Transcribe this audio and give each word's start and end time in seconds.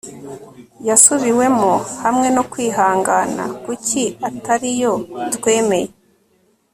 yasubiwemo 0.87 1.71
hamwe 2.03 2.27
no 2.35 2.43
kwihangana. 2.51 3.43
kuki 3.63 4.03
ari 4.53 4.69
iyo 4.75 4.93
twemeye 5.33 5.89